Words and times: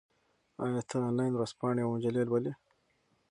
آیا 0.63 0.79
ته 0.89 0.95
انلاین 1.07 1.33
ورځپاڼې 1.35 1.81
او 1.83 1.91
مجلې 1.93 2.23
لولې؟ 2.29 2.53